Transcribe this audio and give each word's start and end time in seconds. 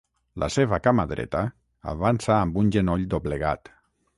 La 0.43 0.47
seva 0.53 0.79
cama 0.87 1.05
dreta 1.11 1.43
avança 1.93 2.33
amb 2.39 2.59
un 2.63 2.73
genoll 2.77 3.05
doblegat. 3.13 3.73